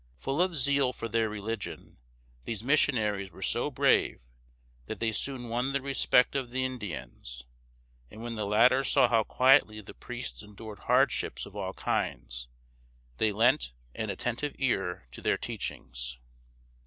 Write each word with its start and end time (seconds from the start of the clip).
Full 0.17 0.41
of 0.41 0.55
zeal 0.55 0.93
for 0.93 1.07
their 1.07 1.29
religion, 1.29 1.99
these 2.45 2.63
missionaries 2.63 3.29
were 3.29 3.43
so 3.43 3.69
brave 3.69 4.23
that 4.87 4.99
they 4.99 5.11
soon 5.11 5.47
won 5.47 5.73
the 5.73 5.79
respect 5.83 6.35
of 6.35 6.49
the 6.49 6.65
Indians; 6.65 7.43
and 8.09 8.23
when 8.23 8.33
the 8.33 8.47
latter 8.47 8.83
saw 8.83 9.07
how 9.07 9.23
quietly 9.23 9.79
the 9.79 9.93
priests 9.93 10.41
endured 10.41 10.79
hardships 10.79 11.45
of 11.45 11.55
all 11.55 11.73
kinds, 11.75 12.47
they 13.17 13.31
lent 13.31 13.73
an 13.93 14.09
attentive 14.09 14.55
ear 14.57 15.07
to 15.11 15.21
their 15.21 15.37
teachings. 15.37 16.17